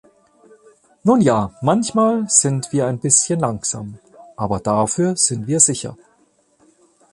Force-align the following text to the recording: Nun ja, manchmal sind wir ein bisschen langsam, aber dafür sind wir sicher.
Nun 1.03 1.21
ja, 1.21 1.53
manchmal 1.61 2.27
sind 2.27 2.71
wir 2.73 2.87
ein 2.87 2.97
bisschen 2.99 3.39
langsam, 3.39 3.99
aber 4.35 4.59
dafür 4.59 5.15
sind 5.15 5.45
wir 5.45 5.59
sicher. 5.59 5.95